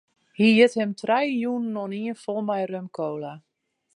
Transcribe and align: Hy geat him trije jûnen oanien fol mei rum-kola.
Hy 0.37 0.47
geat 0.57 0.75
him 0.77 0.91
trije 0.99 1.35
jûnen 1.41 1.79
oanien 1.83 2.19
fol 2.23 2.39
mei 2.47 2.63
rum-kola. 2.71 3.33